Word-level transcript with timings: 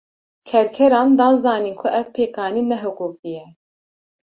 Kerkeran, 0.47 1.09
dan 1.19 1.33
zanîn 1.43 1.75
ku 1.81 1.87
ev 1.99 2.05
pêkanîn 2.15 2.67
ne 2.71 2.77
hiqûqî 2.83 3.29
ye 3.35 3.45